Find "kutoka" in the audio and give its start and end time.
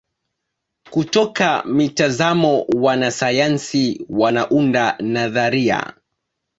0.89-1.63